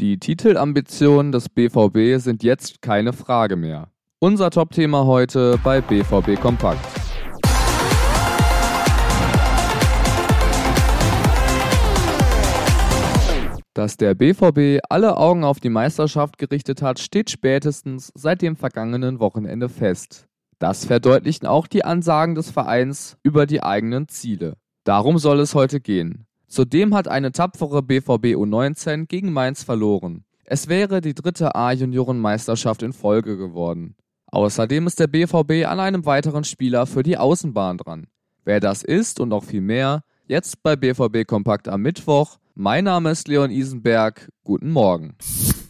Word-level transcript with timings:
Die 0.00 0.18
Titelambitionen 0.18 1.30
des 1.30 1.50
BVB 1.50 2.18
sind 2.22 2.42
jetzt 2.42 2.80
keine 2.80 3.12
Frage 3.12 3.56
mehr. 3.56 3.90
Unser 4.18 4.48
Top-Thema 4.48 5.04
heute 5.04 5.60
bei 5.62 5.82
BVB 5.82 6.40
Kompakt. 6.40 6.80
Dass 13.74 13.98
der 13.98 14.14
BVB 14.14 14.82
alle 14.88 15.18
Augen 15.18 15.44
auf 15.44 15.60
die 15.60 15.68
Meisterschaft 15.68 16.38
gerichtet 16.38 16.80
hat, 16.80 16.98
steht 16.98 17.28
spätestens 17.28 18.10
seit 18.14 18.40
dem 18.40 18.56
vergangenen 18.56 19.20
Wochenende 19.20 19.68
fest. 19.68 20.28
Das 20.58 20.86
verdeutlichen 20.86 21.46
auch 21.46 21.66
die 21.66 21.84
Ansagen 21.84 22.34
des 22.34 22.50
Vereins 22.50 23.18
über 23.22 23.44
die 23.44 23.62
eigenen 23.62 24.08
Ziele. 24.08 24.56
Darum 24.84 25.18
soll 25.18 25.40
es 25.40 25.54
heute 25.54 25.78
gehen. 25.78 26.26
Zudem 26.50 26.94
hat 26.94 27.08
eine 27.08 27.32
tapfere 27.32 27.80
BVB 27.80 28.34
U19 28.36 29.06
gegen 29.06 29.32
Mainz 29.32 29.62
verloren. 29.62 30.24
Es 30.44 30.68
wäre 30.68 31.00
die 31.00 31.14
dritte 31.14 31.54
A-Juniorenmeisterschaft 31.54 32.82
in 32.82 32.92
Folge 32.92 33.38
geworden. 33.38 33.94
Außerdem 34.26 34.86
ist 34.86 35.00
der 35.00 35.06
BVB 35.06 35.66
an 35.66 35.80
einem 35.80 36.04
weiteren 36.04 36.44
Spieler 36.44 36.86
für 36.86 37.02
die 37.02 37.16
Außenbahn 37.16 37.78
dran. 37.78 38.08
Wer 38.44 38.60
das 38.60 38.82
ist 38.82 39.20
und 39.20 39.28
noch 39.28 39.44
viel 39.44 39.60
mehr, 39.62 40.02
jetzt 40.26 40.62
bei 40.62 40.76
BVB 40.76 41.26
Kompakt 41.26 41.68
am 41.68 41.82
Mittwoch 41.82 42.40
mein 42.62 42.84
Name 42.84 43.10
ist 43.10 43.26
Leon 43.26 43.50
Isenberg. 43.50 44.28
Guten 44.44 44.70
Morgen. 44.70 45.14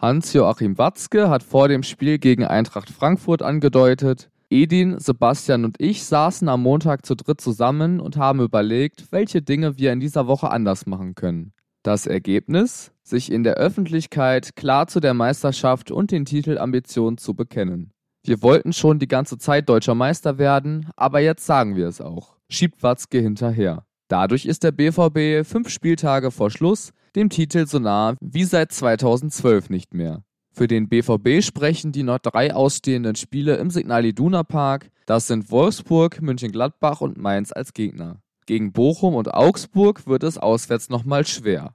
Hans-Joachim 0.00 0.78
Watzke 0.78 1.30
hat 1.30 1.44
vor 1.44 1.68
dem 1.68 1.84
Spiel 1.84 2.18
gegen 2.18 2.44
Eintracht 2.44 2.90
Frankfurt 2.90 3.40
angedeutet, 3.40 4.31
Edin, 4.52 4.98
Sebastian 4.98 5.64
und 5.64 5.80
ich 5.80 6.04
saßen 6.04 6.46
am 6.46 6.62
Montag 6.62 7.06
zu 7.06 7.14
dritt 7.14 7.40
zusammen 7.40 8.00
und 8.00 8.18
haben 8.18 8.40
überlegt, 8.40 9.10
welche 9.10 9.40
Dinge 9.40 9.78
wir 9.78 9.94
in 9.94 10.00
dieser 10.00 10.26
Woche 10.26 10.50
anders 10.50 10.84
machen 10.84 11.14
können. 11.14 11.54
Das 11.82 12.06
Ergebnis? 12.06 12.92
Sich 13.02 13.32
in 13.32 13.44
der 13.44 13.54
Öffentlichkeit 13.54 14.54
klar 14.54 14.88
zu 14.88 15.00
der 15.00 15.14
Meisterschaft 15.14 15.90
und 15.90 16.10
den 16.10 16.26
Titelambitionen 16.26 17.16
zu 17.16 17.32
bekennen. 17.32 17.92
Wir 18.24 18.42
wollten 18.42 18.74
schon 18.74 18.98
die 18.98 19.08
ganze 19.08 19.38
Zeit 19.38 19.70
deutscher 19.70 19.94
Meister 19.94 20.36
werden, 20.36 20.90
aber 20.96 21.20
jetzt 21.20 21.46
sagen 21.46 21.74
wir 21.74 21.88
es 21.88 22.02
auch. 22.02 22.36
Schiebt 22.50 22.82
Watzke 22.82 23.20
hinterher. 23.20 23.86
Dadurch 24.08 24.44
ist 24.44 24.64
der 24.64 24.72
BVB 24.72 25.48
fünf 25.48 25.70
Spieltage 25.70 26.30
vor 26.30 26.50
Schluss 26.50 26.92
dem 27.16 27.30
Titel 27.30 27.66
so 27.66 27.78
nah 27.78 28.16
wie 28.20 28.44
seit 28.44 28.70
2012 28.70 29.70
nicht 29.70 29.94
mehr. 29.94 30.22
Für 30.54 30.68
den 30.68 30.90
BVB 30.90 31.42
sprechen 31.42 31.92
die 31.92 32.02
noch 32.02 32.18
drei 32.18 32.54
ausstehenden 32.54 33.16
Spiele 33.16 33.56
im 33.56 33.70
Signal 33.70 34.04
Iduna 34.04 34.42
Park. 34.42 34.90
Das 35.06 35.26
sind 35.26 35.50
Wolfsburg, 35.50 36.20
München-Gladbach 36.20 37.00
und 37.00 37.16
Mainz 37.16 37.52
als 37.52 37.72
Gegner. 37.72 38.20
Gegen 38.44 38.72
Bochum 38.72 39.14
und 39.14 39.32
Augsburg 39.32 40.06
wird 40.06 40.22
es 40.24 40.36
auswärts 40.36 40.90
nochmal 40.90 41.26
schwer. 41.26 41.74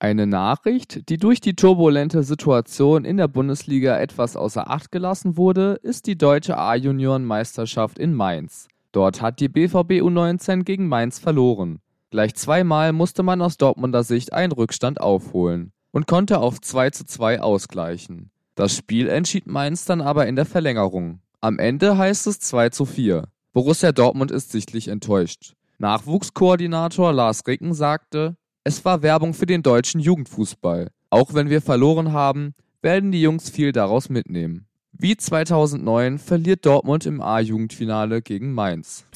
Eine 0.00 0.26
Nachricht, 0.26 1.08
die 1.08 1.16
durch 1.16 1.40
die 1.40 1.54
turbulente 1.54 2.22
Situation 2.22 3.06
in 3.06 3.16
der 3.16 3.28
Bundesliga 3.28 3.98
etwas 3.98 4.36
außer 4.36 4.70
Acht 4.70 4.92
gelassen 4.92 5.38
wurde, 5.38 5.80
ist 5.82 6.06
die 6.06 6.18
deutsche 6.18 6.58
A-Junioren-Meisterschaft 6.58 7.98
in 7.98 8.12
Mainz. 8.12 8.68
Dort 8.92 9.22
hat 9.22 9.40
die 9.40 9.48
BVB 9.48 10.02
U19 10.02 10.64
gegen 10.64 10.88
Mainz 10.88 11.18
verloren. 11.18 11.80
Gleich 12.10 12.34
zweimal 12.34 12.92
musste 12.92 13.22
man 13.22 13.40
aus 13.40 13.56
Dortmunder 13.56 14.04
Sicht 14.04 14.34
einen 14.34 14.52
Rückstand 14.52 15.00
aufholen 15.00 15.72
und 15.92 16.06
konnte 16.06 16.38
auf 16.38 16.60
2 16.60 16.90
zu 16.90 17.04
2 17.04 17.40
ausgleichen. 17.40 18.30
Das 18.54 18.76
Spiel 18.76 19.08
entschied 19.08 19.46
Mainz 19.46 19.84
dann 19.84 20.00
aber 20.00 20.26
in 20.26 20.36
der 20.36 20.46
Verlängerung. 20.46 21.20
Am 21.40 21.58
Ende 21.58 21.96
heißt 21.96 22.26
es 22.26 22.40
2 22.40 22.68
zu 22.70 22.84
4. 22.84 23.24
Borussia 23.52 23.92
Dortmund 23.92 24.30
ist 24.30 24.52
sichtlich 24.52 24.88
enttäuscht. 24.88 25.54
Nachwuchskoordinator 25.78 27.12
Lars 27.12 27.46
Ricken 27.46 27.72
sagte, 27.72 28.36
es 28.62 28.84
war 28.84 29.02
Werbung 29.02 29.32
für 29.32 29.46
den 29.46 29.62
deutschen 29.62 30.00
Jugendfußball. 30.00 30.88
Auch 31.08 31.32
wenn 31.32 31.48
wir 31.48 31.62
verloren 31.62 32.12
haben, 32.12 32.54
werden 32.82 33.10
die 33.10 33.22
Jungs 33.22 33.48
viel 33.48 33.72
daraus 33.72 34.10
mitnehmen. 34.10 34.66
Wie 34.92 35.16
2009 35.16 36.18
verliert 36.18 36.66
Dortmund 36.66 37.06
im 37.06 37.22
A-Jugendfinale 37.22 38.20
gegen 38.20 38.52
Mainz. 38.52 39.06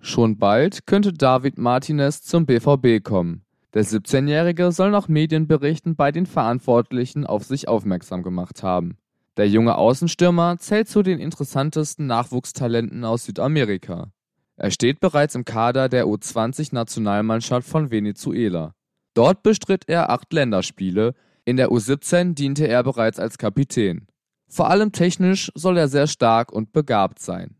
Schon 0.00 0.38
bald 0.38 0.86
könnte 0.86 1.12
David 1.12 1.58
Martinez 1.58 2.22
zum 2.22 2.46
BVB 2.46 3.04
kommen. 3.04 3.45
Der 3.76 3.84
17-Jährige 3.84 4.72
soll 4.72 4.90
nach 4.90 5.06
Medienberichten 5.06 5.96
bei 5.96 6.10
den 6.10 6.24
Verantwortlichen 6.24 7.26
auf 7.26 7.44
sich 7.44 7.68
aufmerksam 7.68 8.22
gemacht 8.22 8.62
haben. 8.62 8.96
Der 9.36 9.50
junge 9.50 9.76
Außenstürmer 9.76 10.56
zählt 10.56 10.88
zu 10.88 11.02
den 11.02 11.18
interessantesten 11.18 12.06
Nachwuchstalenten 12.06 13.04
aus 13.04 13.26
Südamerika. 13.26 14.12
Er 14.56 14.70
steht 14.70 14.98
bereits 15.00 15.34
im 15.34 15.44
Kader 15.44 15.90
der 15.90 16.06
U20-Nationalmannschaft 16.06 17.68
von 17.68 17.90
Venezuela. 17.90 18.72
Dort 19.12 19.42
bestritt 19.42 19.84
er 19.88 20.08
acht 20.08 20.32
Länderspiele, 20.32 21.12
in 21.44 21.58
der 21.58 21.68
U17 21.68 22.32
diente 22.32 22.66
er 22.66 22.82
bereits 22.82 23.18
als 23.18 23.36
Kapitän. 23.36 24.06
Vor 24.48 24.70
allem 24.70 24.92
technisch 24.92 25.52
soll 25.54 25.76
er 25.76 25.88
sehr 25.88 26.06
stark 26.06 26.50
und 26.50 26.72
begabt 26.72 27.18
sein. 27.18 27.54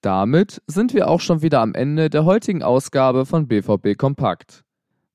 Damit 0.00 0.62
sind 0.68 0.94
wir 0.94 1.08
auch 1.08 1.18
schon 1.18 1.42
wieder 1.42 1.60
am 1.60 1.74
Ende 1.74 2.08
der 2.08 2.24
heutigen 2.24 2.62
Ausgabe 2.62 3.26
von 3.26 3.48
BVB 3.48 3.98
Kompakt. 3.98 4.62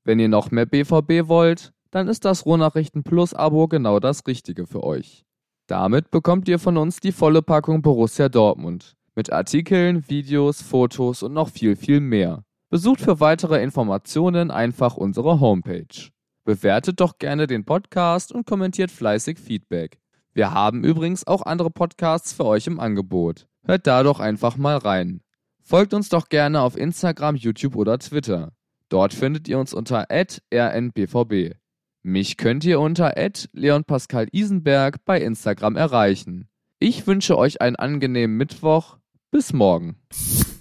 Wenn 0.03 0.19
ihr 0.19 0.29
noch 0.29 0.51
mehr 0.51 0.65
BVB 0.65 1.27
wollt, 1.27 1.73
dann 1.91 2.07
ist 2.07 2.25
das 2.25 2.45
Rohnachrichten 2.45 3.03
Plus 3.03 3.33
Abo 3.33 3.67
genau 3.67 3.99
das 3.99 4.25
Richtige 4.25 4.65
für 4.65 4.83
euch. 4.83 5.25
Damit 5.67 6.09
bekommt 6.09 6.47
ihr 6.47 6.59
von 6.59 6.77
uns 6.77 6.99
die 6.99 7.11
volle 7.11 7.41
Packung 7.41 7.81
Borussia 7.81 8.29
Dortmund. 8.29 8.95
Mit 9.15 9.31
Artikeln, 9.31 10.09
Videos, 10.09 10.61
Fotos 10.61 11.21
und 11.21 11.33
noch 11.33 11.49
viel, 11.49 11.75
viel 11.75 11.99
mehr. 11.99 12.43
Besucht 12.69 13.01
für 13.01 13.19
weitere 13.19 13.61
Informationen 13.61 14.49
einfach 14.49 14.95
unsere 14.95 15.39
Homepage. 15.39 16.09
Bewertet 16.45 16.99
doch 16.99 17.17
gerne 17.17 17.45
den 17.45 17.65
Podcast 17.65 18.31
und 18.31 18.45
kommentiert 18.45 18.89
fleißig 18.89 19.37
Feedback. 19.37 19.99
Wir 20.33 20.53
haben 20.53 20.83
übrigens 20.83 21.27
auch 21.27 21.41
andere 21.41 21.69
Podcasts 21.69 22.33
für 22.33 22.45
euch 22.45 22.67
im 22.67 22.79
Angebot. 22.79 23.47
Hört 23.63 23.85
da 23.85 24.01
doch 24.01 24.19
einfach 24.19 24.57
mal 24.57 24.77
rein. 24.77 25.21
Folgt 25.61 25.93
uns 25.93 26.09
doch 26.09 26.29
gerne 26.29 26.61
auf 26.61 26.77
Instagram, 26.77 27.35
YouTube 27.35 27.75
oder 27.75 27.99
Twitter. 27.99 28.53
Dort 28.91 29.13
findet 29.13 29.47
ihr 29.47 29.57
uns 29.57 29.73
unter 29.73 30.07
rnbvb. 30.11 31.55
Mich 32.03 32.35
könnt 32.35 32.65
ihr 32.65 32.81
unter 32.81 33.13
Leon 33.53 33.85
Pascal 33.85 34.27
Isenberg 34.33 35.05
bei 35.05 35.21
Instagram 35.21 35.77
erreichen. 35.77 36.49
Ich 36.77 37.07
wünsche 37.07 37.37
euch 37.37 37.61
einen 37.61 37.77
angenehmen 37.77 38.35
Mittwoch. 38.35 38.97
Bis 39.31 39.53
morgen. 39.53 39.95